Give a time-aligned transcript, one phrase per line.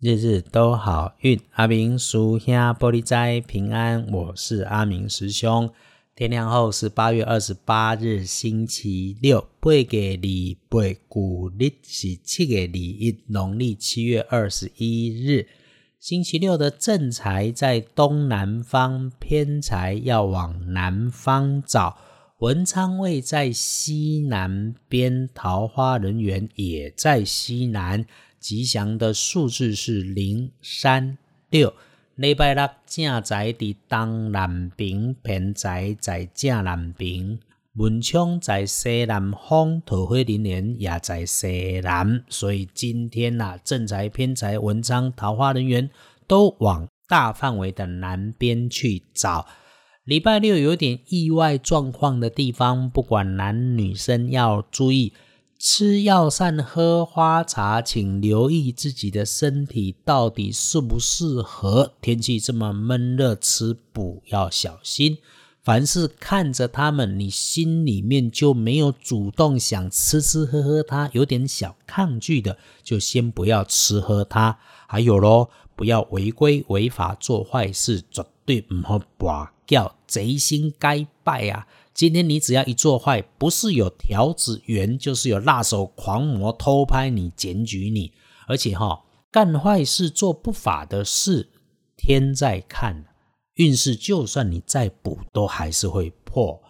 [0.00, 4.06] 日日都好运，阿明叔兄玻璃斋平安。
[4.12, 5.68] 我是阿明师兄。
[6.14, 9.44] 天亮后是八月二十八日，星期六。
[9.58, 15.48] 八月二八古历是七月二一，农历七月二十一日，
[15.98, 21.98] 星期六的正财在东南方，偏财要往南方找。
[22.38, 28.06] 文昌位在西南边，桃花人缘也在西南。
[28.40, 31.18] 吉祥的数字是零三
[31.50, 31.74] 六。
[32.14, 37.38] 礼拜六正在伫东南边，偏在在正南边，
[37.74, 42.24] 文昌在西南方，桃花人缘也在西南。
[42.28, 45.88] 所以今天呐，正财、偏财、文昌、桃花人缘
[46.26, 49.46] 都往大范围的南边去找。
[50.04, 55.12] 礼拜六有点意外状况的地方，不管男女生要注意。
[55.60, 61.94] 吃药膳、喝花茶，请留意自己的身体到底适不适合。
[62.00, 65.18] 天气这么闷热，吃补要小心。
[65.60, 74.56] 凡是看着他们，你心里面就没有主动想吃吃喝喝，它有点小抗拒的，就先不要吃喝它。
[74.86, 81.66] 还有咯，不要违规违法做坏事，绝对唔好跋叫贼心该败啊！
[81.98, 88.12] 今天你只要一做坏，不是有条子员，就是有辣手狂魔偷拍你、检举你，
[88.46, 91.48] 而且哈，干坏事、做不法的事，
[91.96, 93.06] 天在看，
[93.54, 96.62] 运势就算你再补，都还是会破。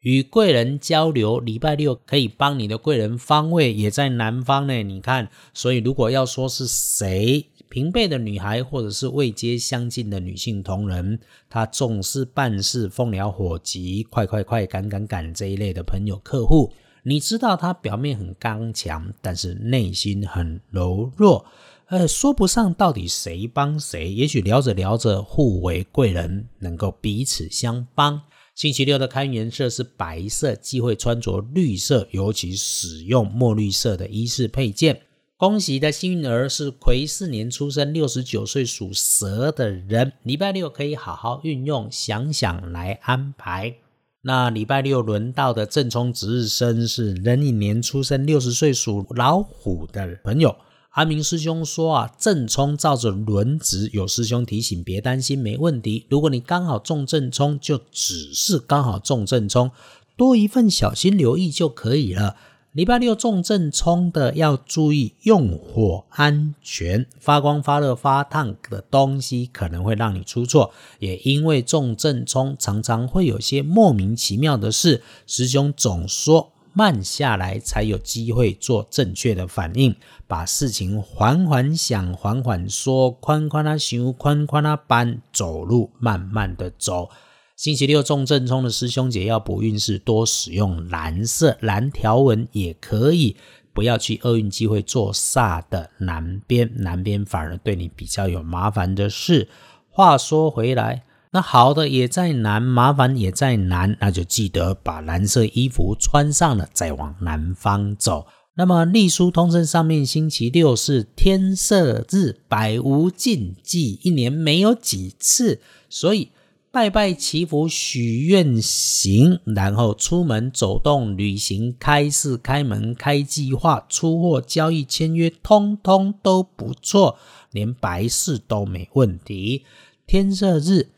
[0.00, 4.82] 与贵人交流，礼拜六可以帮你的贵人方位也在南方呢。
[4.82, 7.48] 你看，所以如果要说是谁？
[7.74, 11.18] 平辈的女孩，或者是位阶相近的女性同仁，
[11.50, 21.44] 她总是办事风燎火急，快快快，赶赶赶这一类的朋友客户，你知道她表面很刚强，但是内心很柔弱，
[21.86, 24.12] 呃，说不上到底谁帮谁。
[24.12, 28.22] 也许聊着聊着，互为贵人，能够彼此相帮。
[28.54, 35.00] 星期六的开运颜色是白色，忌讳穿着绿色，尤其使用墨绿色的衣饰配件。
[35.36, 43.74] 恭喜的幸运儿是癸巳年出生、六十九岁属蛇的人，礼拜六可以好好运用，想想来安排。
[44.22, 50.54] 那礼拜六轮到的正冲值日生是壬寅年出生、六十岁属老虎的朋友。
[50.90, 56.06] 阿明师兄说啊，正冲照着轮值，有师兄提醒，别担心，没问题。
[56.08, 59.72] 如果你刚好中正冲，就只是刚好中正冲，
[60.16, 62.36] 多一份小心留意就可以了。
[62.74, 70.72] 礼拜六重正冲的要注意用火安全，发光发热发烫的东西可能会让你出错。
[70.98, 79.94] 也因为重正冲常常会有些莫名其妙的事，师兄总说慢下来才有机会做正确的反应，
[80.26, 87.08] 把事情缓缓想，缓缓说，宽宽啊想，宽宽啊搬，走路慢慢的走。
[87.56, 93.36] 星期六重正冲的师兄姐要补运势，多使用蓝色蓝条纹也可以，
[93.72, 99.48] 不要去厄运机会做煞的南边，南边反而对你比较有麻烦的事。
[99.88, 108.26] 话说回来，那好的也在南，麻烦也在南，那就记得把蓝色衣服穿上了，再往南方走。
[108.56, 116.30] 那么隶书通胜上面，星期六是天色日，百无禁忌，一年没有几次，所以。
[116.74, 127.16] 拜拜祈福许愿行，然后出门走动旅行开市开门开计划出货交易签约，通通都不错，
[127.52, 129.64] 连白事都没问题。
[130.04, 130.88] 天赦日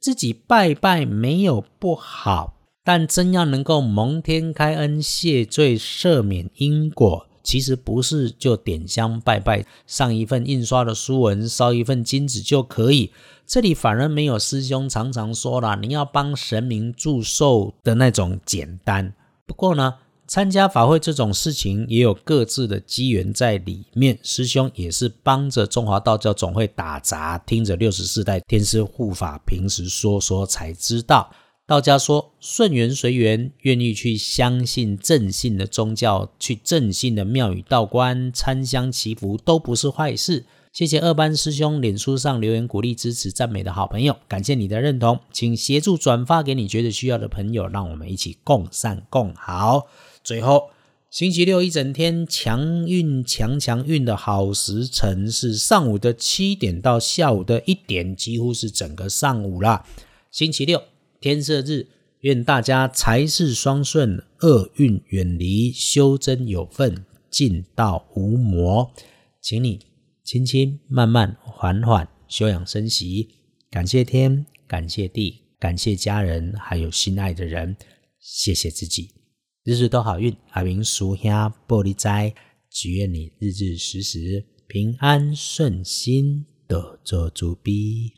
[0.00, 7.26] 自己拜拜没有不好，但真要能够蒙天开恩谢罪赦免因果。
[7.46, 13.12] 其实不是就点香拜拜，上一份印刷的书文，烧一份金纸就可以。
[13.46, 19.14] 这里反而没有师兄常常说了，你要帮神明祝寿的那种简单。
[19.46, 19.94] 不过呢，
[20.26, 24.18] 参加法会这种事情也有各自的机缘在里面。
[24.24, 31.30] 师兄也是帮着中华道教总会打杂，听着六十四代天师护法平时说说才知道。
[31.66, 40.44] 道家说顺缘随缘，愿意去相信正信的宗教，去正信的庙宇道观参香祈福，都不是坏事。
[40.72, 49.88] 谢谢二班师兄脸书上留言鼓励支持赞美的好朋友，感谢你的认同，请协助转发给你觉得需要的朋友，让我们一起共善共好。
[50.22, 50.70] 最后，
[51.10, 59.84] 星期六一整天强运强强运的好时辰是上午的七点到下午的一点，几乎是整个上午啦。
[60.30, 60.80] 星期六。
[61.26, 61.88] 天色日，
[62.20, 68.94] 愿大家财事双顺，厄运远离，修真有份，尽道无魔。
[69.42, 69.80] 请你
[70.22, 73.30] 轻轻、慢慢、缓缓休养生息。
[73.68, 77.76] 感谢天，感谢地，感谢家人，还有心爱的人。
[78.20, 79.10] 谢谢自己，
[79.64, 80.32] 日日都好运。
[80.50, 81.28] 阿明叔兄
[81.66, 82.32] 玻璃斋，
[82.70, 88.12] 只愿你日日时时平安顺心，得做主逼。